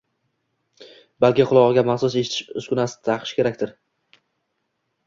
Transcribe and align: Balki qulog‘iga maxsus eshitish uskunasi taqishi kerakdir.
Balki 1.25 1.45
qulog‘iga 1.51 1.83
maxsus 1.91 2.17
eshitish 2.23 2.59
uskunasi 2.63 3.01
taqishi 3.11 3.41
kerakdir. 3.43 3.77